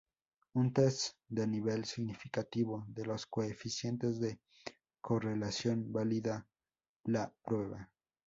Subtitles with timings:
[0.55, 4.39] Un test del nivel significativo de los coeficientes de
[4.99, 6.47] correlación valida
[7.03, 7.87] la prueba.